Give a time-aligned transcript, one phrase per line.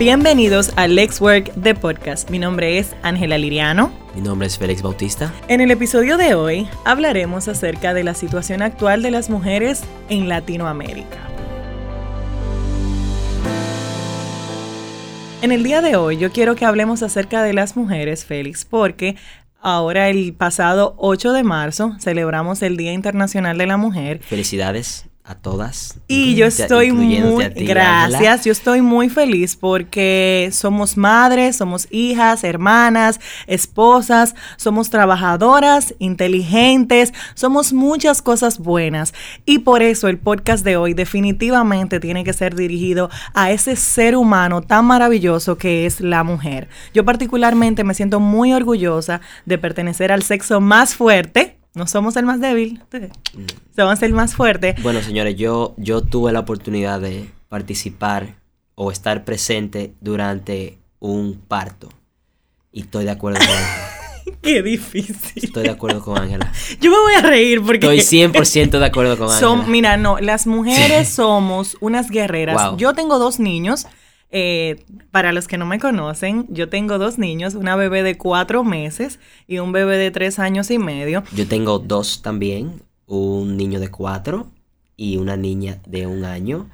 [0.00, 2.30] Bienvenidos a Lex Work de Podcast.
[2.30, 3.92] Mi nombre es Ángela Liriano.
[4.14, 5.30] Mi nombre es Félix Bautista.
[5.46, 10.26] En el episodio de hoy hablaremos acerca de la situación actual de las mujeres en
[10.30, 11.18] Latinoamérica.
[15.42, 19.16] En el día de hoy yo quiero que hablemos acerca de las mujeres, Félix, porque
[19.60, 24.20] ahora el pasado 8 de marzo celebramos el Día Internacional de la Mujer.
[24.22, 26.00] Felicidades a todas.
[26.08, 27.20] Y yo estoy muy,
[27.54, 37.12] gracias, yo estoy muy feliz porque somos madres, somos hijas, hermanas, esposas, somos trabajadoras, inteligentes,
[37.34, 39.14] somos muchas cosas buenas.
[39.44, 44.16] Y por eso el podcast de hoy definitivamente tiene que ser dirigido a ese ser
[44.16, 46.68] humano tan maravilloso que es la mujer.
[46.92, 52.24] Yo particularmente me siento muy orgullosa de pertenecer al sexo más fuerte no somos el
[52.24, 53.76] más débil, mm.
[53.76, 54.74] somos el más fuerte.
[54.82, 58.36] Bueno, señores, yo, yo tuve la oportunidad de participar
[58.74, 61.88] o estar presente durante un parto.
[62.72, 63.90] Y estoy de acuerdo con Ángela.
[64.42, 65.44] Qué difícil.
[65.44, 66.52] Estoy de acuerdo con Ángela.
[66.80, 67.94] Yo me voy a reír porque...
[67.94, 69.64] Estoy 100% de acuerdo con Ángela.
[69.66, 72.76] mira, no, las mujeres somos unas guerreras.
[72.76, 73.86] Yo tengo dos niños
[74.32, 78.62] eh, para los que no me conocen, yo tengo dos niños, una bebé de cuatro
[78.64, 81.24] meses y un bebé de tres años y medio.
[81.34, 84.46] Yo tengo dos también, un niño de cuatro
[84.96, 86.68] y una niña de un año.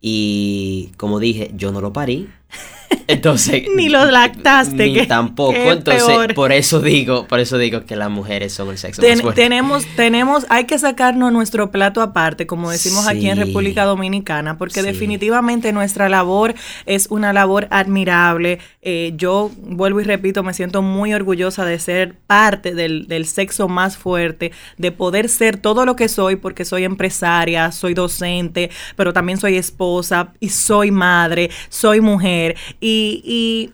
[0.00, 2.28] Y como dije, yo no lo parí.
[3.06, 3.64] Entonces.
[3.76, 4.90] ni lo lactaste.
[4.90, 5.54] Ni tampoco.
[5.54, 9.42] Entonces, por eso digo, por eso digo que las mujeres son el sexo más fuerte.
[9.42, 14.82] Tenemos, tenemos, hay que sacarnos nuestro plato aparte, como decimos aquí en República Dominicana, porque
[14.82, 16.54] definitivamente nuestra labor
[16.86, 18.58] es una labor admirable.
[18.82, 23.68] Eh, yo vuelvo y repito, me siento muy orgullosa de ser parte del, del sexo
[23.68, 29.12] más fuerte, de poder ser todo lo que soy, porque soy empresaria, soy docente, pero
[29.12, 32.56] también soy esposa y soy madre, soy mujer.
[32.80, 32.93] Y,
[33.24, 33.72] y,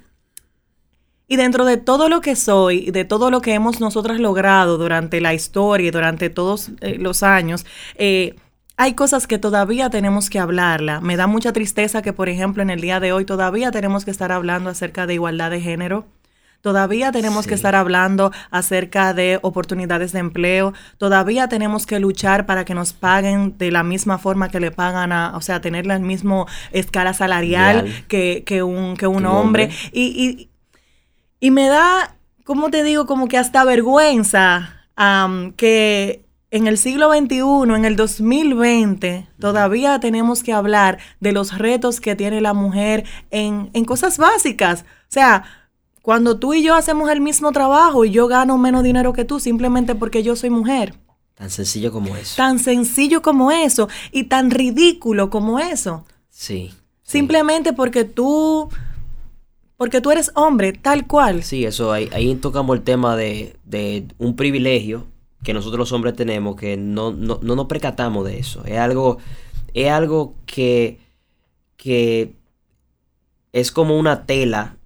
[1.28, 5.34] dentro de todo lo que soy, de todo lo que hemos nosotras logrado durante la
[5.34, 8.34] historia y durante todos eh, los años, eh,
[8.76, 11.00] hay cosas que todavía tenemos que hablarla.
[11.02, 14.10] Me da mucha tristeza que, por ejemplo, en el día de hoy todavía tenemos que
[14.10, 16.06] estar hablando acerca de igualdad de género.
[16.60, 20.74] Todavía tenemos que estar hablando acerca de oportunidades de empleo.
[20.98, 25.12] Todavía tenemos que luchar para que nos paguen de la misma forma que le pagan
[25.12, 29.70] a, o sea, tener la misma escala salarial que, que, un, que un hombre.
[29.92, 30.50] Y,
[31.40, 33.06] y, me da, ¿cómo te digo?
[33.06, 34.76] Como que hasta vergüenza
[35.56, 42.00] que en el siglo XXI, en el 2020, todavía tenemos que hablar de los retos
[42.00, 44.82] que tiene la mujer en, en cosas básicas.
[44.82, 45.44] O sea,
[46.02, 49.40] cuando tú y yo hacemos el mismo trabajo y yo gano menos dinero que tú
[49.40, 50.94] simplemente porque yo soy mujer.
[51.34, 52.36] Tan sencillo como eso.
[52.36, 56.04] Tan sencillo como eso y tan ridículo como eso.
[56.28, 56.72] Sí.
[57.02, 58.68] Simplemente porque tú
[59.76, 61.42] porque tú eres hombre, tal cual.
[61.42, 65.06] Sí, eso ahí, ahí tocamos el tema de, de, un privilegio
[65.42, 68.62] que nosotros los hombres tenemos que no, no, no nos percatamos de eso.
[68.66, 69.16] Es algo,
[69.72, 70.98] es algo que,
[71.78, 72.34] que
[73.54, 74.76] es como una tela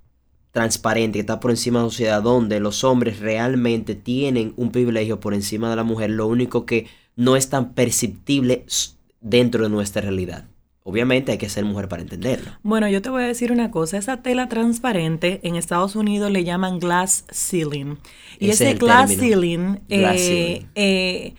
[0.54, 5.18] transparente que está por encima de la sociedad donde los hombres realmente tienen un privilegio
[5.18, 8.64] por encima de la mujer, lo único que no es tan perceptible
[9.20, 10.44] dentro de nuestra realidad.
[10.84, 12.52] Obviamente hay que ser mujer para entenderlo.
[12.62, 16.44] Bueno, yo te voy a decir una cosa, esa tela transparente en Estados Unidos le
[16.44, 17.96] llaman glass ceiling.
[18.38, 21.34] Y ese, glass, ceiling, eh, eh,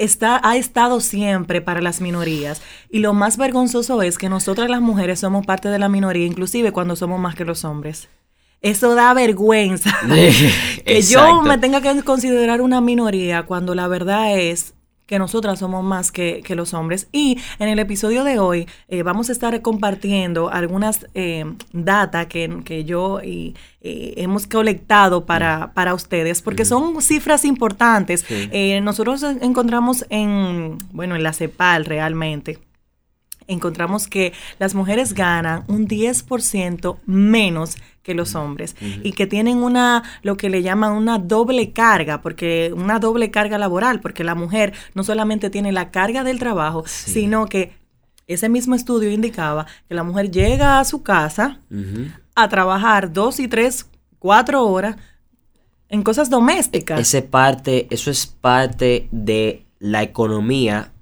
[0.00, 2.62] está, ha estado siempre para las minorías.
[2.88, 6.72] Y lo más vergonzoso es que nosotras las mujeres somos parte de la minoría, inclusive
[6.72, 8.08] cuando somos más que los hombres.
[8.62, 9.96] Eso da vergüenza.
[10.84, 14.74] que yo me tenga que considerar una minoría cuando la verdad es
[15.10, 17.08] que nosotras somos más que, los hombres.
[17.10, 22.84] Y en el episodio de hoy eh, vamos a estar compartiendo algunas eh, data que,
[22.86, 28.24] yo y, hemos colectado para, para ustedes, porque son cifras importantes.
[28.28, 32.60] Eh, nosotros encontramos en, bueno, en la CEPAL realmente
[33.50, 40.02] encontramos que las mujeres ganan un 10% menos que los hombres y que tienen una
[40.22, 44.72] lo que le llaman una doble carga, porque una doble carga laboral, porque la mujer
[44.94, 47.74] no solamente tiene la carga del trabajo, sino que
[48.26, 51.60] ese mismo estudio indicaba que la mujer llega a su casa
[52.34, 53.86] a trabajar dos y tres,
[54.18, 54.96] cuatro horas
[55.88, 57.00] en cosas domésticas.
[57.00, 60.92] Ese parte, eso es parte de la economía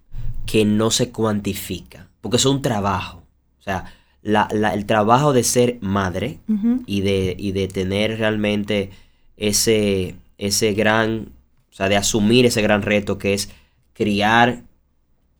[0.46, 3.22] que no se cuantifica porque es un trabajo.
[3.58, 3.92] O sea,
[4.22, 6.38] el trabajo de ser madre
[6.86, 8.90] y, de, de tener realmente
[9.36, 11.30] ese, ese gran,
[11.70, 13.50] o sea, de asumir ese gran reto que es
[13.92, 14.62] criar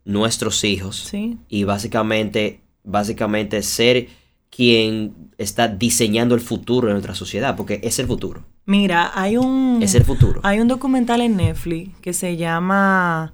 [0.04, 1.12] nuestros hijos
[1.48, 4.08] y básicamente, básicamente ser
[4.50, 8.44] quien está diseñando el futuro de nuestra sociedad, porque es el futuro.
[8.64, 9.78] Mira, hay un...
[9.82, 10.40] Es el futuro.
[10.42, 13.32] Hay un documental en Netflix que se llama,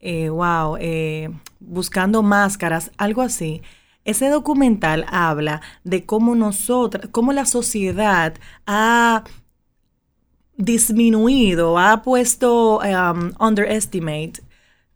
[0.00, 1.30] eh, wow, eh,
[1.60, 3.62] Buscando Máscaras, algo así.
[4.04, 8.34] Ese documental habla de cómo nosotras, cómo la sociedad
[8.66, 9.24] ha
[10.56, 14.42] disminuido, ha puesto um, underestimate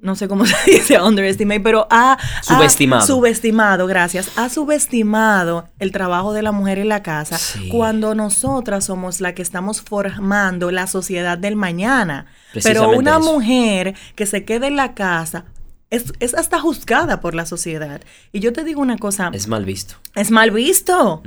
[0.02, 3.06] no sé cómo se dice underestimate, pero ha subestimado.
[3.06, 4.30] subestimado, gracias.
[4.36, 7.38] Ha subestimado el trabajo de la mujer en la casa
[7.70, 12.26] cuando nosotras somos la que estamos formando la sociedad del mañana.
[12.62, 15.46] Pero una mujer que se quede en la casa
[15.92, 18.00] es, hasta juzgada por la sociedad.
[18.32, 19.30] Y yo te digo una cosa.
[19.32, 19.94] Es mal visto.
[20.14, 21.22] Es mal visto.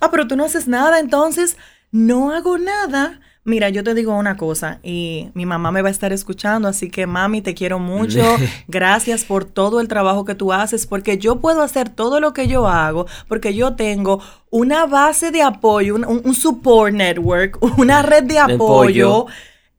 [0.00, 1.56] Ah, pero tú no haces nada, entonces
[1.90, 5.90] no hago nada Mira, yo te digo una cosa y mi mamá me va a
[5.90, 8.22] estar escuchando, así que mami, te quiero mucho.
[8.68, 12.48] Gracias por todo el trabajo que tú haces, porque yo puedo hacer todo lo que
[12.48, 18.38] yo hago, porque yo tengo una base de apoyo, un, support network, una red de
[18.38, 19.26] apoyo.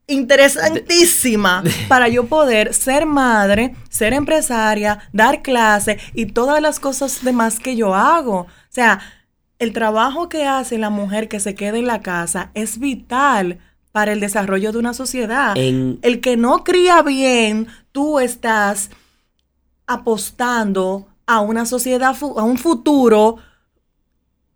[0.08, 7.60] interesantísima para yo poder ser madre, ser empresaria, dar clase y todas las cosas demás
[7.60, 8.40] que yo hago.
[8.40, 9.00] O sea,
[9.62, 13.60] el trabajo que hace la mujer que se queda en la casa es vital
[13.92, 15.56] para el desarrollo de una sociedad.
[15.56, 18.90] El que no cría bien, tú estás
[19.86, 23.38] apostando a una sociedad, a un futuro,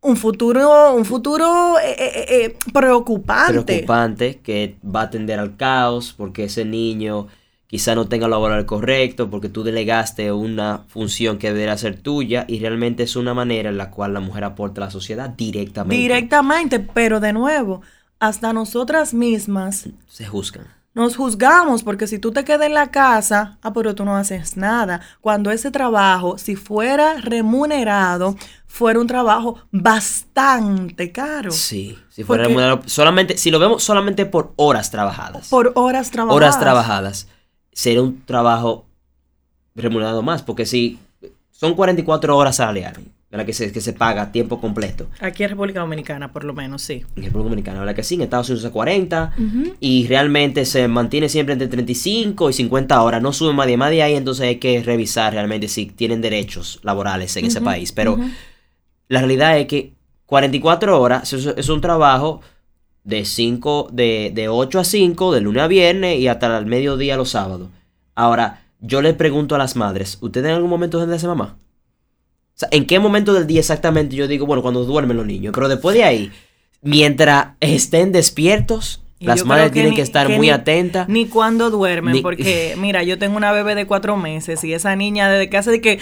[0.02, 3.62] un futuro, un futuro eh, eh, eh, preocupante.
[3.62, 7.28] Preocupante que va a tender al caos porque ese niño
[7.68, 12.46] quizá no tenga lo laboral correcto porque tú delegaste una función que debería ser tuya
[12.48, 15.96] y realmente es una manera en la cual la mujer aporta a la sociedad directamente.
[15.96, 17.82] Directamente, pero de nuevo,
[18.20, 20.68] hasta nosotras mismas se juzgan.
[20.94, 24.56] Nos juzgamos porque si tú te quedas en la casa, ah, pero tú no haces
[24.56, 25.02] nada.
[25.20, 31.52] Cuando ese trabajo, si fuera remunerado, fuera un trabajo bastante caro.
[31.52, 35.50] Sí, si fuera remunerado, solamente, si lo vemos solamente por horas trabajadas.
[35.50, 36.38] Por horas trabajadas.
[36.38, 37.28] Horas trabajadas
[37.76, 38.86] sería un trabajo
[39.76, 40.98] remunerado más, porque si
[41.52, 45.08] son 44 horas salariales, la que se, que se paga tiempo completo.
[45.20, 47.04] Aquí en República Dominicana, por lo menos, sí.
[47.18, 49.34] En República Dominicana, la que sí, en Estados Unidos es 40
[49.82, 53.90] y realmente se mantiene siempre entre 35 y 50 horas, no sube más de más
[53.90, 57.92] de ahí, entonces hay que revisar realmente si tienen derechos laborales en ese país.
[57.92, 58.18] Pero
[59.10, 59.92] la realidad es que
[60.28, 62.40] 44 horas es un trabajo
[63.06, 67.16] de 5, de, de 8 a 5, de lunes a viernes y hasta el mediodía
[67.16, 67.70] los sábados.
[68.16, 71.58] Ahora, yo le pregunto a las madres, ¿ustedes en algún momento de esa mamá?
[72.56, 75.54] O sea, ¿en qué momento del día exactamente yo digo, bueno, cuando duermen los niños?
[75.54, 76.32] Pero después de ahí,
[76.82, 81.08] mientras estén despiertos, las madres tienen que estar muy atentas.
[81.08, 85.30] Ni cuando duermen, porque mira, yo tengo una bebé de cuatro meses y esa niña
[85.30, 86.00] desde que hace de que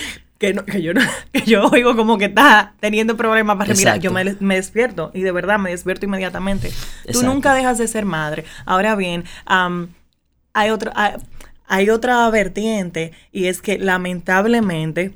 [0.51, 0.91] que, yo,
[1.45, 5.59] yo oigo como que está teniendo problemas para mirar, yo me, despierto y de verdad
[5.59, 6.71] me despierto inmediatamente.
[7.11, 8.43] Tú nunca dejas de ser madre.
[8.65, 10.91] Ahora bien, hay, otro,
[11.67, 15.13] hay otra vertiente y es que lamentablemente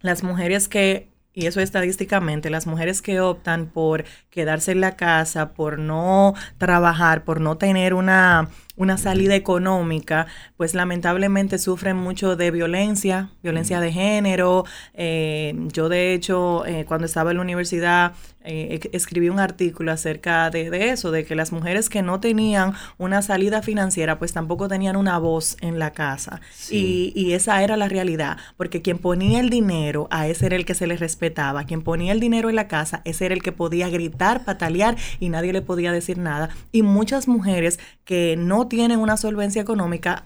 [0.00, 5.54] las mujeres que y eso estadísticamente, las mujeres que optan por quedarse en la casa,
[5.54, 8.50] por no trabajar, por no tener una
[8.82, 10.26] una salida económica,
[10.56, 14.64] pues lamentablemente sufren mucho de violencia, violencia de género.
[14.94, 18.12] Eh, yo de hecho, eh, cuando estaba en la universidad,
[18.44, 23.22] eh, escribí un artículo acerca de, eso, de que las mujeres que no tenían una
[23.22, 26.40] salida financiera, pues tampoco tenían una voz en la casa.
[26.68, 30.64] Y, y, esa era la realidad, porque quien ponía el dinero, a ese era el
[30.64, 31.64] que se le respetaba.
[31.64, 35.28] Quien ponía el dinero en la casa, ese era el que podía gritar, patalear y
[35.28, 36.50] nadie le podía decir nada.
[36.72, 40.24] Y muchas mujeres que no tienen una solvencia económica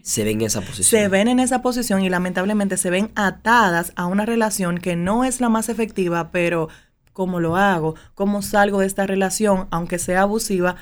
[0.00, 0.84] se ven en esa posición.
[1.02, 5.24] Se ven en esa posición y lamentablemente se ven atadas a una relación que no
[5.24, 6.68] es la más efectiva, pero
[7.12, 10.76] cómo lo hago, cómo salgo de esta relación, aunque sea abusiva,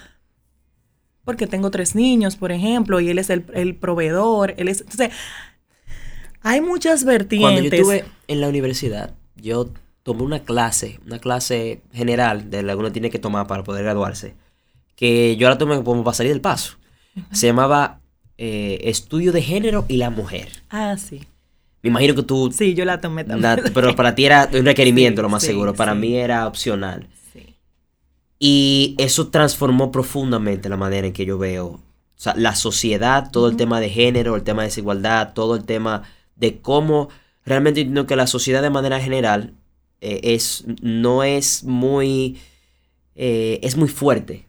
[1.24, 4.82] porque tengo tres niños, por ejemplo, y él es el, proveedor, él es...
[4.82, 5.10] Entonces,
[6.42, 7.70] hay muchas vertientes.
[7.70, 9.70] Cuando yo estuve en la universidad, yo
[10.02, 13.84] tomé una clase, una clase general de la que uno tiene que tomar para poder
[13.84, 14.34] graduarse,
[14.94, 16.76] que yo la tomé como para salir del paso.
[17.32, 18.00] Se llamaba
[18.36, 20.48] eh, Estudio de Género y la Mujer.
[20.70, 21.20] Ah, sí.
[21.82, 22.52] Me imagino que tú...
[22.52, 23.62] Sí, yo la tomé también.
[23.72, 25.74] pero para ti era un requerimiento, lo más seguro.
[25.74, 27.08] Para mí era opcional.
[28.40, 31.80] Y eso transformó profundamente la manera en que yo veo o
[32.20, 36.02] sea, la sociedad, todo el tema de género, el tema de desigualdad, todo el tema
[36.34, 37.08] de cómo
[37.44, 39.54] realmente entiendo que la sociedad de manera general
[40.00, 42.38] eh, es, no es muy,
[43.14, 44.47] eh, es muy fuerte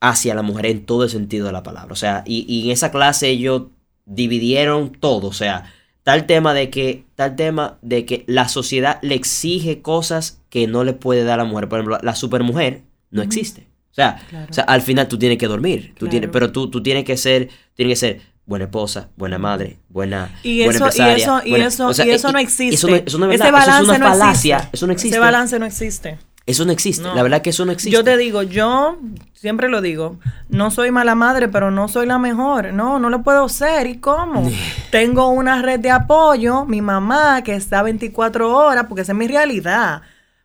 [0.00, 1.92] hacia la mujer en todo el sentido de la palabra.
[1.92, 3.64] O sea, y, y en esa clase ellos
[4.04, 5.72] dividieron todo, o sea,
[6.06, 10.84] tal tema de que, tal tema de que la sociedad le exige cosas que no
[10.84, 11.68] le puede dar a la mujer.
[11.68, 13.66] Por ejemplo, la supermujer no existe.
[13.90, 16.82] O sea, o sea, al final tú tienes que dormir, tú tienes, pero tú, tú
[16.82, 21.16] tienes que ser, tienes que ser buena esposa, buena madre, buena, y eso, empresaria.
[21.16, 22.74] Y eso, y eso, y eso no existe.
[22.74, 23.46] Eso no, eso no es verdad.
[23.48, 24.70] Ese balance eso es una falacia.
[24.72, 25.16] Eso no existe.
[25.16, 26.18] Ese balance no existe.
[26.46, 27.02] Eso no existe.
[27.02, 27.90] La verdad que eso no existe.
[27.90, 28.98] Yo te digo, yo
[29.34, 32.72] siempre lo digo, no soy mala madre, pero no soy la mejor.
[32.72, 33.88] No, no lo puedo ser.
[33.88, 34.48] ¿Y cómo?
[34.92, 39.26] Tengo una red de apoyo, mi mamá que está 24 horas, porque esa es mi
[39.26, 40.02] realidad.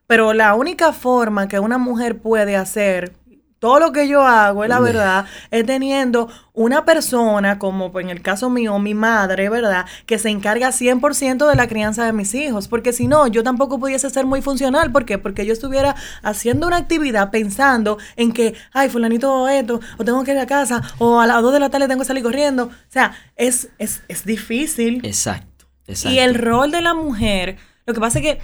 [0.08, 3.14] Pero la única forma que una mujer puede hacer
[3.62, 8.24] todo lo que yo hago, es la verdad, es teniendo una persona, como en el
[8.24, 9.86] caso mío, mi madre, ¿verdad?
[10.08, 12.68] Que se encarga 100% de la crianza de mis hijos.
[12.68, 14.92] Porque si no, yo tampoco pudiese ser muy funcional.
[14.92, 15.20] ¿Por qué?
[15.20, 20.32] Porque yo estuviera haciendo una actividad pensando en que, ay, fulanito esto, o tengo que
[20.32, 22.64] ir a casa, o a las 2 de la tarde tengo que salir corriendo.
[22.64, 25.02] O sea, es, es, es difícil.
[25.04, 26.16] Exacto, exacto.
[26.16, 28.40] Y el rol de la mujer, lo que pasa es que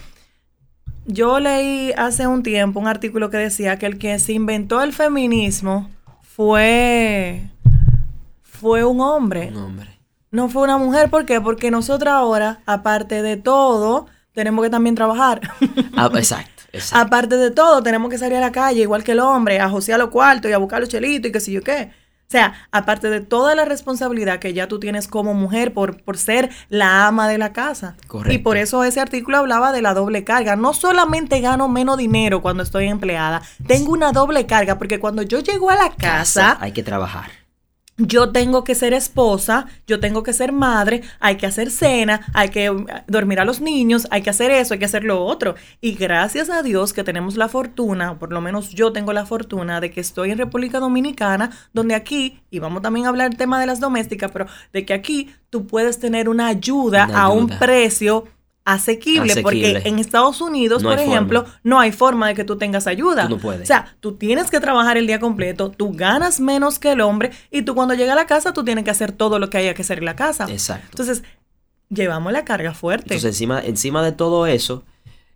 [1.07, 4.93] yo leí hace un tiempo un artículo que decía que el que se inventó el
[4.93, 5.89] feminismo
[6.21, 7.49] fue
[8.43, 9.49] fue un hombre.
[9.49, 9.99] Un hombre.
[10.29, 11.39] No fue una mujer, ¿por qué?
[11.39, 15.41] Porque nosotros ahora, aparte de todo, tenemos que también trabajar.
[15.95, 17.05] Ah, exacto, exacto.
[17.05, 19.99] Aparte de todo, tenemos que salir a la calle, igual que el hombre, a josear
[19.99, 21.91] los cuartos y a buscar los chelitos y qué sé yo qué.
[22.27, 26.17] O sea, aparte de toda la responsabilidad que ya tú tienes como mujer por, por
[26.17, 27.96] ser la ama de la casa.
[28.05, 28.34] Correcto.
[28.34, 30.57] Y por eso ese artículo hablaba de la doble carga.
[30.57, 35.39] No solamente gano menos dinero cuando estoy empleada, tengo una doble carga porque cuando yo
[35.39, 37.46] llego a la casa hay que trabajar
[37.97, 42.49] yo tengo que ser esposa, yo tengo que ser madre, hay que hacer cena, hay
[42.49, 45.55] que um, dormir a los niños, hay que hacer eso, hay que hacer lo otro.
[45.81, 49.25] Y gracias a Dios que tenemos la fortuna, o por lo menos yo tengo la
[49.25, 53.37] fortuna de que estoy en República Dominicana, donde aquí, y vamos también a hablar del
[53.37, 57.47] tema de las domésticas, pero de que aquí tú puedes tener una ayuda, a un
[57.47, 58.25] precio
[58.67, 63.29] asequible, porque en Estados Unidos, por ejemplo, no hay forma de que tú tengas ayuda.
[63.29, 63.62] no puedes.
[63.62, 67.31] O sea, tú tienes que trabajar el día completo, tú ganas menos que el hombre
[67.50, 69.74] y tú cuando llegas a la casa tú tienes que hacer todo lo que haya
[69.74, 70.47] que hacer en la casa.
[70.50, 70.88] Exacto.
[70.91, 71.24] Entonces,
[71.89, 73.05] llevamos la carga fuerte.
[73.05, 74.83] Entonces, encima, encima de todo eso,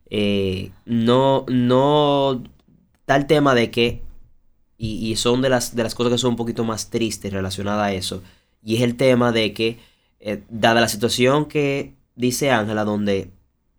[0.10, 2.44] eh, no, no,
[3.06, 4.04] tal tema de que,
[4.78, 7.94] y, son de las, de las cosas que son un poquito más tristes relacionadas a
[7.94, 8.24] eso,
[8.62, 9.80] y es el tema de que,
[10.20, 13.32] eh, dada la situación que dice Ángela, donde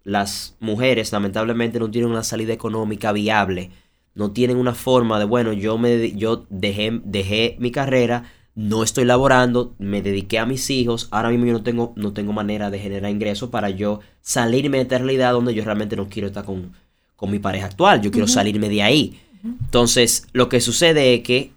[0.05, 3.71] las mujeres lamentablemente no tienen una salida económica viable,
[4.15, 9.05] no tienen una forma de, bueno, yo, me, yo dejé, dejé mi carrera, no estoy
[9.05, 12.81] laborando, me dediqué a mis hijos, ahora mismo yo no tengo, no tengo manera de
[12.81, 16.73] generar ingresos para yo salirme de esta realidad donde yo realmente no quiero estar con,
[17.15, 19.21] con mi pareja actual, yo quiero salirme de ahí.
[19.45, 21.53] Entonces, lo que sucede es que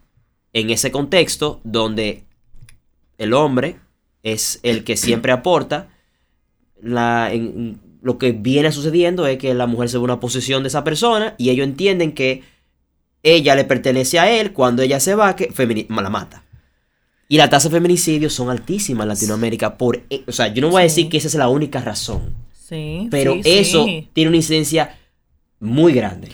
[0.54, 2.24] en ese contexto donde
[3.18, 3.80] el hombre
[4.24, 5.90] es el que siempre aporta,
[6.82, 10.68] la, en, lo que viene sucediendo es que la mujer se ve una posesión de
[10.68, 12.44] esa persona y ellos entienden que
[13.24, 15.50] ella le pertenece a él, cuando ella se va, que
[15.90, 16.44] la mata.
[17.28, 19.78] Y las tasas de feminicidio son altísimas en Latinoamérica.
[19.78, 22.36] Por, e, o sea, yo no voy a decir que esa es la única razón.
[22.54, 23.08] Sí.
[23.10, 24.96] Pero eso tiene una incidencia
[25.60, 26.30] muy grande.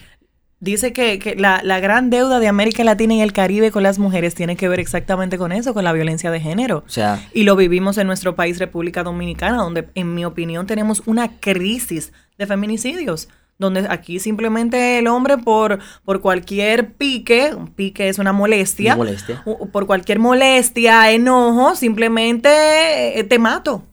[0.61, 4.35] Dice que, la, la, gran deuda de América Latina y el Caribe con las mujeres
[4.35, 6.83] tiene que ver exactamente con eso, con la violencia de género.
[6.85, 11.01] O sea, y lo vivimos en nuestro país, República Dominicana, donde, en mi opinión, tenemos
[11.07, 13.27] una crisis de feminicidios.
[13.57, 19.03] Donde aquí simplemente el hombre por, por cualquier pique, un pique es una molestia, una
[19.03, 19.43] molestia.
[19.71, 23.83] por cualquier molestia, enojo, simplemente eh, te mato.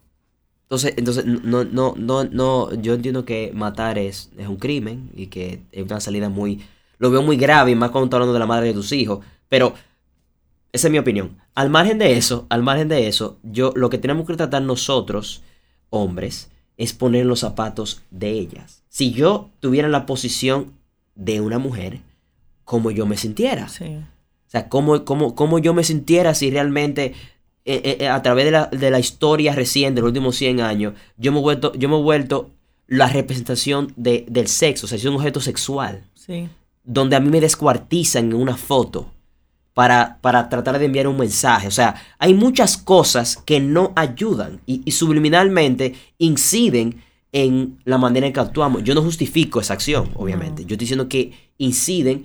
[0.69, 5.29] Entonces, entonces no, no, no, no, yo entiendo que matar es, es un crimen y
[5.29, 6.61] que es una salida muy,
[6.99, 9.25] lo veo muy grave y más cuando estás hablando de la madre de tus hijos,
[9.49, 9.73] pero
[10.71, 11.39] esa es mi opinión.
[11.55, 15.43] Al margen de eso, al margen de eso, yo lo que tenemos que tratar nosotros,
[15.89, 18.83] hombres, es poner los zapatos de ellas.
[18.91, 20.75] Si yo tuviera la posición
[21.15, 22.01] de una mujer,
[22.65, 23.69] como yo me sintiera.
[23.69, 23.85] Sí.
[23.87, 27.15] O sea, cómo, cómo, cómo yo me sintiera si realmente
[27.71, 30.63] eh, eh, eh, a través de la, de la, historia reciente, de los últimos 100
[30.63, 32.51] años, yo me he vuelto, yo me he vuelto
[32.87, 36.03] la representación de, del sexo, o sea, soy un objeto sexual.
[36.15, 36.49] Sí.
[36.83, 39.13] Donde a mí me descuartizan en una foto
[39.75, 41.69] para, para tratar de enviar un mensaje.
[41.69, 48.33] O sea, hay muchas cosas que no ayudan y, subliminalmente inciden en la manera en
[48.33, 48.83] que actuamos.
[48.83, 50.63] Yo no justifico esa acción, obviamente.
[50.63, 52.25] Yo estoy diciendo que inciden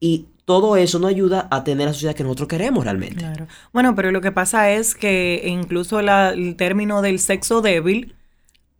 [0.00, 3.16] y todo eso nos ayuda a tener la sociedad que nosotros queremos realmente.
[3.16, 3.46] Claro.
[3.72, 8.14] Bueno, pero lo que pasa es que incluso el término del sexo débil...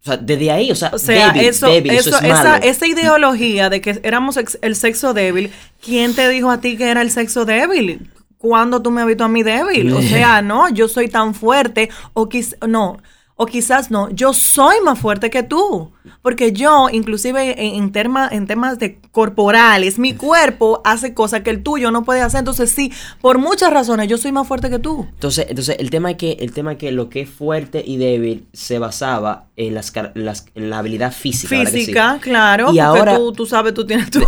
[0.00, 3.80] O sea, desde ahí, o sea, débil, eso, débil, eso, es esa, esa, ideología de
[3.80, 8.10] que éramos el sexo débil, ¿quién te dijo a ti que era el sexo débil?
[8.36, 9.92] ¿Cuándo tú me has visto a mí débil?
[9.92, 12.98] O sea, no, yo soy tan fuerte o quizás, no,
[13.36, 18.78] o quizás no, yo soy más fuerte que tú, porque yo, inclusive en, en temas
[18.78, 23.38] de corporales, mi cuerpo hace cosas que el tuyo no puede hacer, entonces sí, por
[23.38, 25.06] muchas razones, yo soy más fuerte que tú.
[25.14, 27.96] Entonces, entonces el tema es que, el tema es que lo que es fuerte y
[27.96, 31.64] débil se basaba en, las, en la habilidad física.
[31.66, 34.20] Física, claro, y ahora, tú, sabes, tú tienes tu,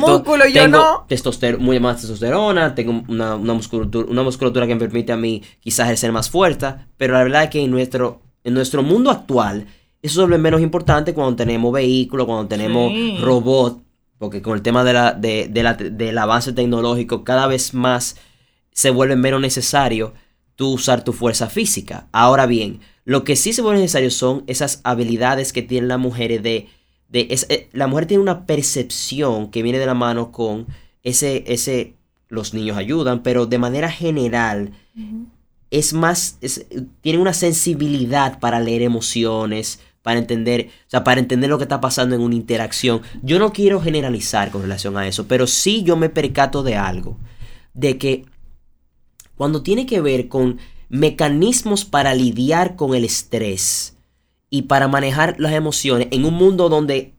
[0.00, 1.04] músculo y yo no.
[1.08, 5.42] Testoster muy más testosterona, tengo una, una, musculatura, una musculatura que me permite a mí
[5.60, 9.66] quizás ser más fuerte, pero la verdad es que en nuestro en nuestro mundo actual,
[10.02, 13.82] eso es lo menos importante cuando tenemos vehículos, cuando tenemos robots,
[14.18, 18.16] porque con el tema de la, de, la, del avance tecnológico cada vez más
[18.70, 20.14] se vuelve menos necesario
[20.54, 22.06] tú usar tu fuerza física.
[22.12, 26.40] Ahora bien, lo que sí se vuelve necesario son esas habilidades que tienen las mujeres
[26.40, 26.68] de...
[27.08, 30.68] de eh, la mujer tiene una percepción que viene de la mano con
[31.02, 31.94] ese, ese,
[32.28, 34.70] los niños ayudan, pero de manera general,
[35.78, 36.38] es más,
[37.02, 41.82] tiene una sensibilidad para leer emociones, para entender, o sea, para entender lo que está
[41.82, 43.02] pasando en una interacción.
[43.22, 47.18] Yo no quiero generalizar con relación a eso, pero sí yo me percato de algo,
[47.74, 48.24] de que
[49.36, 53.98] cuando tiene que ver con mecanismos para lidiar con el estrés
[54.48, 57.12] y para manejar las emociones en un mundo donde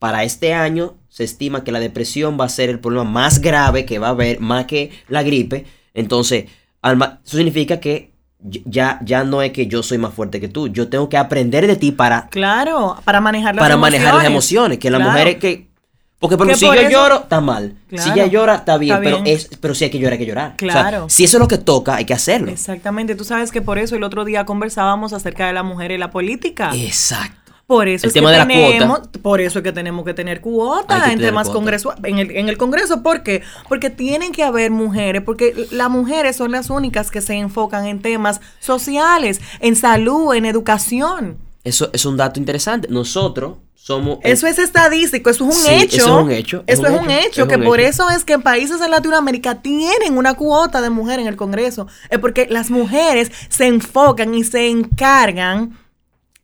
[0.00, 3.84] para este año se estima que la depresión va a ser el problema más grave
[3.84, 6.46] que va a haber, más que la gripe, entonces
[6.82, 8.10] eso significa que
[8.42, 10.68] ya, ya no es que yo soy más fuerte que tú.
[10.68, 12.28] Yo tengo que aprender de ti para.
[12.28, 14.78] Claro, para manejar las para manejar las emociones.
[14.78, 15.70] Que la mujer es que.
[16.18, 17.76] Porque por si yo lloro, está mal.
[17.96, 20.54] Si ella llora, está bien, Pero, es, pero si hay que llorar, hay que llorar.
[20.58, 21.06] Claro.
[21.08, 22.50] si eso es lo que toca, hay que hacerlo.
[22.50, 23.14] Exactamente.
[23.14, 26.10] Tú sabes que por eso el otro día conversábamos acerca de la mujer y la
[26.10, 26.72] política.
[26.74, 27.39] Exacto.
[27.70, 31.48] Por eso es que tenemos, por eso es que tenemos que tener cuotas en temas
[31.48, 33.00] congreso, en el, en el Congreso.
[33.00, 33.44] ¿Por qué?
[33.68, 38.02] Porque tienen que haber mujeres, porque las mujeres son las únicas que se enfocan en
[38.02, 41.38] temas sociales, en salud, en educación.
[41.62, 42.88] Eso es un dato interesante.
[42.90, 44.18] Nosotros somos...
[44.24, 45.96] Eso es estadístico, eso es un hecho.
[45.96, 46.64] Eso es un hecho.
[46.66, 50.34] eso es un hecho, que por eso es que en países en Latinoamérica tienen una
[50.34, 51.86] cuota de mujeres en el Congreso.
[52.08, 55.78] Es porque las mujeres se enfocan y se encargan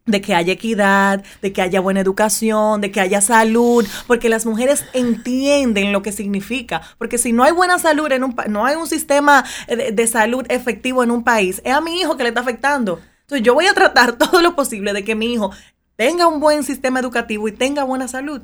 [0.07, 4.47] de que haya equidad, de que haya buena educación, de que haya salud, porque las
[4.47, 8.77] mujeres entienden lo que significa, porque si no hay buena salud en un no hay
[8.77, 12.31] un sistema de, de, salud efectivo en un país, es a mi hijo que le
[12.31, 13.01] está afectando.
[13.23, 15.51] Entonces yo voy a tratar todo lo posible de que mi hijo
[15.97, 18.43] tenga un buen sistema educativo y tenga buena salud.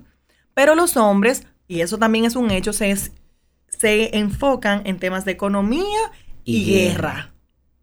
[0.54, 2.94] Pero los hombres, y eso también es un hecho, se,
[3.68, 5.98] se enfocan en temas de economía
[6.44, 7.31] y, guerra.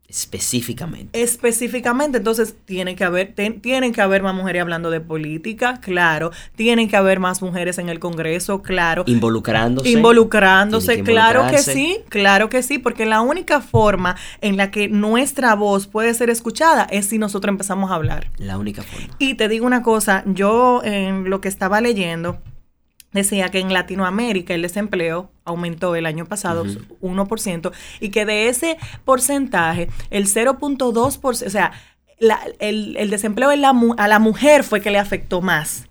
[0.10, 1.22] Específicamente.
[1.22, 6.32] Específicamente, entonces tiene que haber, tienen que haber más mujeres hablando de política, claro.
[6.56, 9.04] Tienen que haber más mujeres en el Congreso, claro.
[9.06, 9.88] Involucrándose.
[9.90, 15.54] Involucrándose, claro que sí, claro que sí, porque la única forma en la que nuestra
[15.54, 18.32] voz puede ser escuchada es si nosotros empezamos a hablar.
[18.40, 19.14] La única forma.
[19.20, 22.40] Y te digo una cosa, yo en lo que estaba leyendo,
[23.12, 28.78] decía que en Latinoamérica el desempleo aumentó el año pasado 1% y que de ese
[29.06, 31.72] porcentaje el 0.2%, o sea,
[32.60, 35.88] el, desempleo a la mujer fue que le afectó más.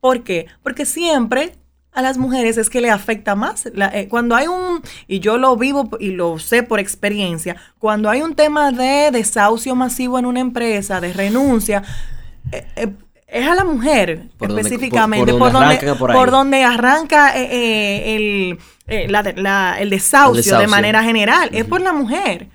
[0.00, 0.46] ¿Por qué?
[0.62, 1.54] Porque siempre
[1.92, 3.66] a las mujeres es que le afecta más.
[3.66, 8.22] Eh, cuando hay un, y yo lo vivo y lo sé por experiencia, cuando hay
[8.22, 11.82] un tema de desahucio masivo en una empresa, de renuncia,
[12.52, 12.92] eh, eh,
[13.26, 15.52] es a la mujer específicamente, por,
[16.30, 17.32] donde, arranca
[18.88, 22.48] eh, eh, el, eh, el, desahucio de manera general, es por la mujer.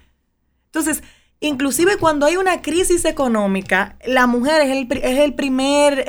[0.65, 1.03] Entonces,
[1.39, 6.05] inclusive cuando hay una crisis económica, la mujer es el, es el primer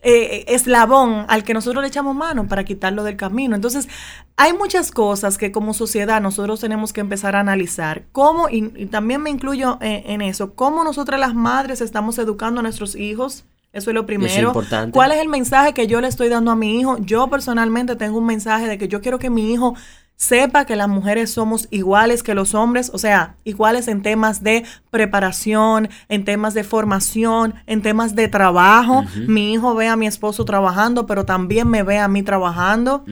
[0.00, 3.56] eslabón al que nosotros le echamos mano para quitarlo del camino.
[3.56, 3.88] Entonces,
[4.36, 8.04] hay muchas cosas que como sociedad nosotros tenemos que empezar a analizar.
[8.12, 12.62] Cómo, y, y también me incluyo en eso, cómo nosotras las madres estamos educando a
[12.62, 13.44] nuestros hijos
[13.78, 14.52] eso es lo primero.
[14.92, 16.98] ¿Cuál es el mensaje que yo le estoy dando a mi hijo?
[16.98, 19.74] Yo personalmente tengo un mensaje de que yo quiero que mi hijo
[20.18, 24.64] sepa que las mujeres somos iguales que los hombres, o sea, iguales en temas de
[24.90, 29.04] preparación, en temas de formación, en temas de trabajo.
[29.28, 33.04] Mi hijo ve a mi esposo trabajando, pero también me ve a mí trabajando.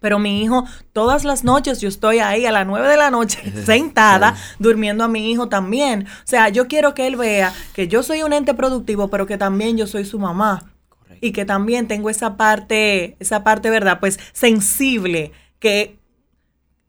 [0.00, 3.52] Pero mi hijo, todas las noches yo estoy ahí a las nueve de la noche
[3.64, 6.06] sentada durmiendo a mi hijo también.
[6.06, 9.38] O sea, yo quiero que él vea que yo soy un ente productivo, pero que
[9.38, 10.72] también yo soy su mamá.
[11.20, 13.98] Y que también tengo esa parte, esa parte, ¿verdad?
[13.98, 15.98] Pues sensible, que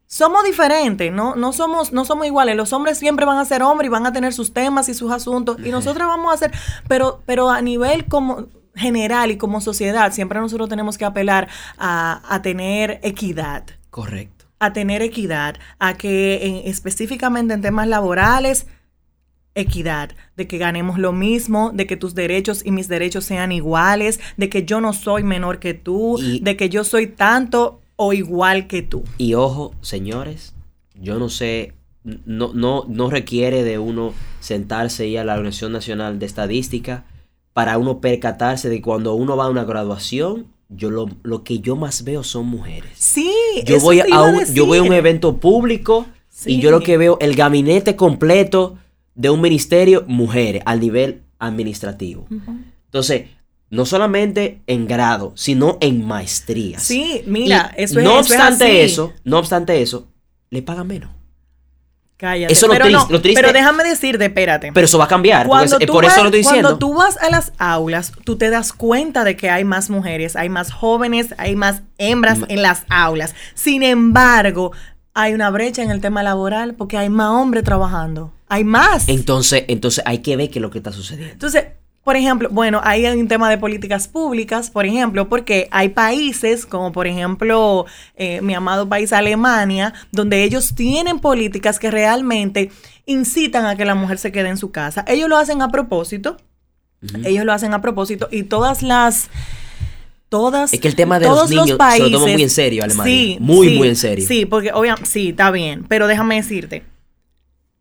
[0.10, 1.36] somos diferentes, ¿no?
[1.36, 2.56] No somos, no somos iguales.
[2.56, 5.12] Los hombres siempre van a ser hombres y van a tener sus temas y sus
[5.12, 5.58] asuntos.
[5.64, 6.52] Y nosotros vamos a hacer,
[6.88, 12.40] pero, pero a nivel como general y como sociedad, siempre nosotros tenemos que apelar a,
[12.44, 13.66] tener equidad.
[13.90, 14.46] Correcto.
[14.60, 18.68] A tener equidad, a que específicamente en temas laborales
[19.56, 24.20] equidad, de que ganemos lo mismo, de que tus derechos y mis derechos sean iguales,
[24.38, 28.68] de que yo no soy menor que tú, de que yo soy tanto o igual
[28.68, 29.04] que tú.
[29.18, 30.54] Y ojo, señores,
[30.96, 36.20] yo no sé, no, no, no requiere de uno sentarse y a la Organización Nacional
[36.20, 37.06] de Estadística
[37.60, 41.76] para uno percatarse de cuando uno va a una graduación, yo lo, lo que yo
[41.76, 42.92] más veo son mujeres.
[42.96, 43.34] Sí,
[43.66, 46.06] yo voy a, un, yo voy a un evento público
[46.46, 48.78] y yo lo que veo el gabinete completo
[49.14, 52.28] de un ministerio mujeres al nivel administrativo.
[52.86, 53.24] Entonces,
[53.70, 56.82] no solamente en grado, sino en maestrías.
[56.82, 60.08] Sí, mira, eso es No obstante eso, no obstante eso,
[60.50, 61.12] le pagan menos.
[62.20, 62.52] Cállate.
[62.52, 64.74] Eso pero lo, triste, Pero déjame decirte, espérate.
[64.74, 65.48] Pero eso va a cambiar.
[65.48, 66.68] Cuando por eso lo estoy diciendo.
[66.72, 70.36] Cuando tú vas a las aulas, tú te das cuenta de que hay más mujeres,
[70.36, 73.36] hay más jóvenes, hay más hembras en las aulas.
[73.54, 74.74] Sin embargo,
[75.14, 78.34] hay una brecha en el tema laboral porque hay más hombres trabajando.
[78.50, 79.08] Hay más.
[79.08, 81.32] Entonces, entonces hay que ver qué es lo que está sucediendo.
[81.32, 81.68] Entonces,
[82.10, 86.92] por ejemplo, bueno, hay un tema de políticas públicas, por ejemplo, porque hay países, como
[86.92, 92.72] por ejemplo eh, mi amado país Alemania, donde ellos tienen políticas que realmente
[93.06, 95.06] incitan a que la mujer se quede en su casa.
[95.08, 96.38] Ellos lo hacen a propósito,
[97.24, 99.30] ellos lo hacen a propósito y todas las
[100.30, 103.14] todas es que el tema de los niños se lo toma muy en serio Alemania.
[103.14, 104.28] sí, muy muy en serio.
[104.28, 106.84] sí porque obviamente sí está bien pero déjame decirte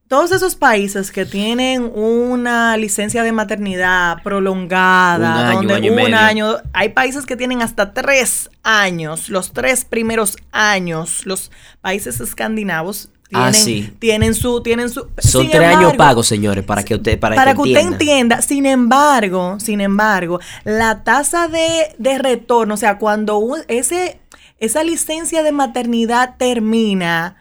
[0.09, 6.89] todos esos países que tienen una licencia de maternidad prolongada, un donde un año, hay
[6.89, 11.51] países que tienen hasta tres años, los tres primeros años, los
[11.83, 13.53] países escandinavos ah,
[13.99, 15.09] tienen, su, tienen su.
[15.19, 18.41] Son tres años pagos, señores, para que usted, para, para que, usted entienda.
[18.41, 24.21] Sin embargo, sin embargo, la tasa de, de retorno, o sea, cuando ese,
[24.59, 27.37] esa licencia de maternidad termina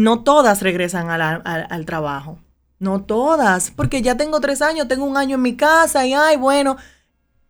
[0.00, 2.38] no todas regresan al, trabajo.
[2.78, 6.36] No todas, porque ya tengo tres años, tengo un año en mi casa y ay,
[6.38, 6.78] bueno,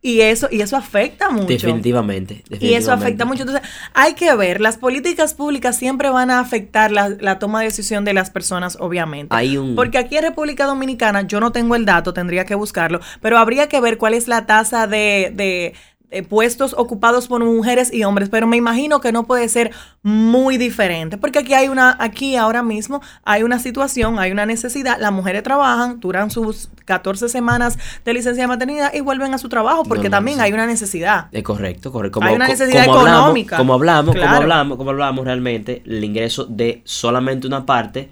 [0.02, 1.46] y eso, y eso afecta mucho.
[1.46, 3.42] Definitivamente, Y eso afecta mucho.
[3.42, 8.04] Entonces, hay que ver, las políticas públicas siempre van a afectar la, toma de decisión
[8.04, 9.36] de las personas, obviamente.
[9.36, 9.76] Hay un...
[9.76, 13.68] Porque aquí en República Dominicana, yo no tengo el dato, tendría que buscarlo, pero habría
[13.68, 15.74] que ver cuál es la tasa de, de
[16.12, 19.70] eh, puestos ocupados por mujeres y hombres, pero me imagino que no puede ser
[20.02, 24.98] muy diferente, porque aquí hay una, aquí ahora mismo hay una situación, hay una necesidad,
[24.98, 29.48] las mujeres trabajan, duran sus 14 semanas de licencia de maternidad y vuelven a su
[29.48, 31.28] trabajo, porque también hay una necesidad.
[31.30, 32.20] Es correcto, correcto.
[32.22, 33.56] hay una necesidad económica.
[33.56, 38.10] como hablamos, como hablamos, como hablamos realmente, el ingreso de solamente una parte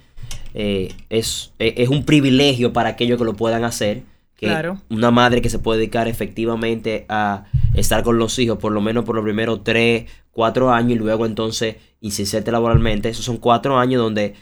[0.55, 4.03] eh, es, es un privilegio para aquellos que lo puedan hacer
[4.47, 4.79] claro.
[4.89, 9.05] una madre que se puede dedicar efectivamente a estar con los hijos por lo menos
[9.05, 13.09] por los primeros tres, cuatro años y luego entonces insistirte laboralmente.
[13.09, 14.35] Esos son cuatro años donde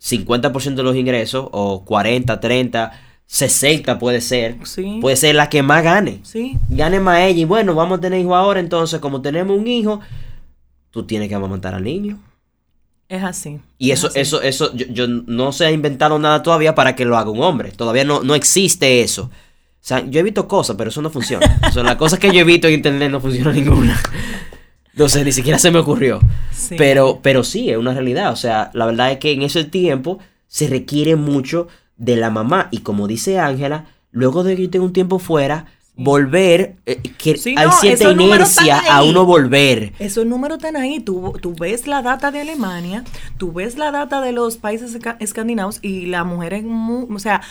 [0.00, 2.92] 50% de los ingresos o 40, 30,
[3.26, 4.56] 60 puede ser.
[5.00, 6.20] Puede ser la que más gane.
[6.22, 6.58] Sí.
[6.68, 7.40] Gane más ella.
[7.40, 8.60] Y bueno, vamos a tener hijos ahora.
[8.60, 10.00] Entonces, como tenemos un hijo,
[10.90, 12.18] tú tienes que amamantar al niño.
[13.08, 13.58] Es así.
[13.78, 17.30] Y eso, eso, eso, yo, no se ha inventado nada todavía para que lo haga
[17.30, 17.72] un hombre.
[17.72, 19.24] Todavía no, no existe eso.
[19.24, 21.58] O sea, yo he visto cosas, pero eso no funciona.
[21.68, 23.98] o sea, las cosas que yo he visto en internet no funciona ninguna.
[25.06, 26.20] Sé, ni siquiera se me ocurrió.
[26.76, 28.32] Pero, pero sí, es una realidad.
[28.32, 30.18] O sea, la verdad es que en ese tiempo
[30.48, 32.68] se requiere mucho de la mamá.
[32.72, 35.66] Y como dice Ángela, luego de que yo tenga un tiempo fuera,
[35.98, 39.92] volver, eh, que hay cierta inercia a uno volver.
[39.98, 41.00] Esos números están ahí.
[41.00, 43.04] Tú, tú ves la data de Alemania,
[43.36, 47.42] tú ves la data de los países escandinavos y la mujer es muy, o sea,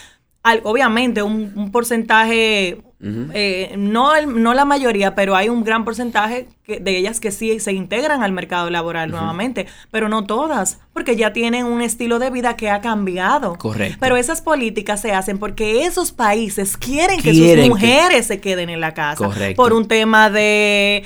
[0.64, 7.20] obviamente un, porcentaje, eh, no, no la mayoría, pero hay un gran porcentaje de ellas
[7.20, 11.82] que sí se integran al mercado laboral nuevamente, pero no todas, porque ya tienen un
[11.82, 13.56] estilo de vida que ha cambiado.
[13.58, 13.98] Correcto.
[14.00, 18.82] Pero esas políticas se hacen porque esos países quieren, que sus mujeres se queden en
[18.82, 21.04] la casa por un tema de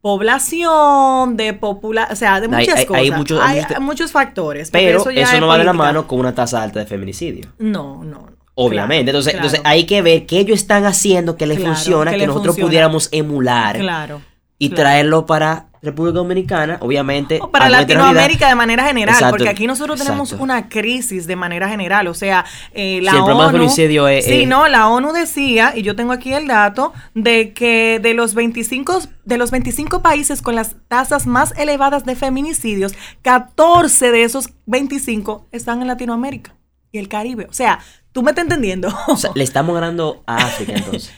[0.00, 3.02] población, de popular, o sea, de muchas cosas.
[3.02, 3.10] Hay,
[3.80, 4.70] muchos, factores.
[4.70, 7.52] Pero eso, no va de la mano con una tasa alta de feminicidio.
[7.58, 8.43] No, no, no.
[8.54, 9.10] Obviamente.
[9.10, 13.08] entonces, entonces hay que ver qué ellos están haciendo que les funciona, que, nosotros pudiéramos
[13.12, 13.78] emular.
[13.78, 14.22] Claro.
[14.56, 17.38] Y traerlo para República Dominicana, obviamente.
[17.42, 22.06] O para Latinoamérica de manera general, porque aquí nosotros tenemos una crisis de manera general.
[22.06, 23.68] O sea, eh, la ONU.
[23.68, 28.34] sí, no, la ONU decía, y yo tengo aquí el dato, de que de los
[28.34, 34.50] 25, de los 25 países con las tasas más elevadas de feminicidios, 14 de esos
[34.66, 36.54] 25 están en Latinoamérica
[36.94, 37.46] y el Caribe.
[37.50, 37.80] O sea,
[38.14, 38.94] ¿Tú me estás entendiendo?
[39.08, 41.12] O sea, le estamos ganando a África entonces.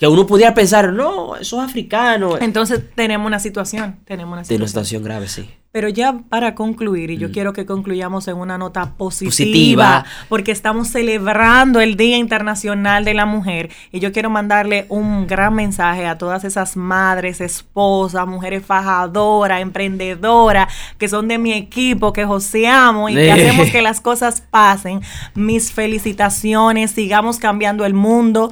[0.00, 2.38] Que uno pudiera pensar, no, eso es africano.
[2.40, 4.62] Entonces tenemos una situación, tenemos una situación.
[4.62, 5.50] una situación grave, sí.
[5.72, 7.32] Pero ya para concluir, y yo mm.
[7.32, 13.26] quiero que concluyamos en una nota positiva, porque estamos celebrando el Día Internacional de la
[13.26, 19.60] Mujer, y yo quiero mandarle un gran mensaje a todas esas madres, esposas, mujeres fajadoras,
[19.60, 25.02] emprendedoras, que son de mi equipo, que joseamos y que hacemos que las cosas pasen.
[25.34, 28.50] Mis felicitaciones, sigamos cambiando el mundo.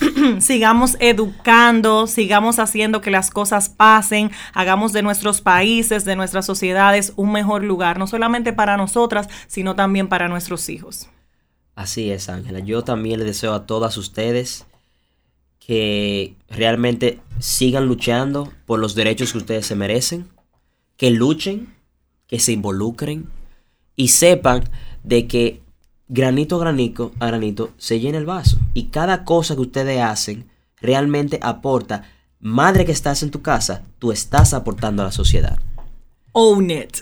[0.40, 7.12] sigamos educando, sigamos haciendo que las cosas pasen, hagamos de nuestros países, de nuestras sociedades
[7.16, 11.08] un mejor lugar, no solamente para nosotras, sino también para nuestros hijos.
[11.74, 12.58] Así es, Ángela.
[12.58, 14.66] Yo también le deseo a todas ustedes
[15.58, 20.28] que realmente sigan luchando por los derechos que ustedes se merecen,
[20.96, 21.74] que luchen,
[22.26, 23.28] que se involucren
[23.96, 24.64] y sepan
[25.04, 25.62] de que
[26.10, 28.58] granito a granito, a granito se llena el vaso.
[28.74, 32.04] Y cada cosa que ustedes hacen realmente aporta.
[32.40, 35.58] Madre que estás en tu casa, tú estás aportando a la sociedad.
[36.32, 36.96] Own it.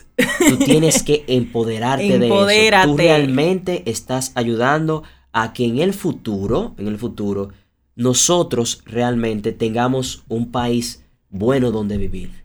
[0.48, 2.84] Tú tienes que empoderarte de eso.
[2.84, 7.50] Tú realmente estás ayudando a que en el futuro, en el futuro,
[7.94, 12.44] nosotros realmente tengamos un país bueno donde vivir.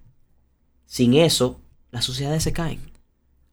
[0.85, 1.59] Sin eso,
[1.91, 2.79] las sociedades se caen.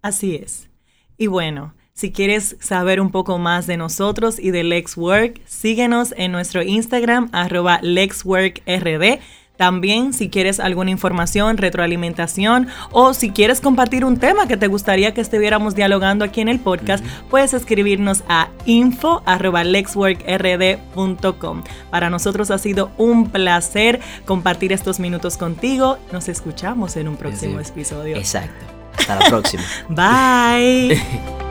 [0.03, 0.69] Así es.
[1.17, 6.33] Y bueno, si quieres saber un poco más de nosotros y de LexWork, síguenos en
[6.33, 9.21] nuestro Instagram, arroba LexWorkRD.
[9.61, 15.13] También si quieres alguna información, retroalimentación o si quieres compartir un tema que te gustaría
[15.13, 21.63] que estuviéramos dialogando aquí en el podcast, puedes escribirnos a info.lexworkrd.com.
[21.91, 25.99] Para nosotros ha sido un placer compartir estos minutos contigo.
[26.11, 28.17] Nos escuchamos en un próximo episodio.
[28.17, 28.65] Exacto.
[28.97, 29.63] Hasta la próxima.
[29.91, 30.99] Bye.